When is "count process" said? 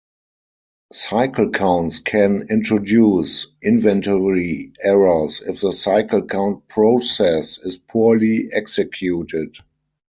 6.25-7.59